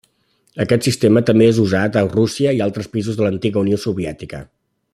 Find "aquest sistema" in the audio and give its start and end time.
0.63-1.21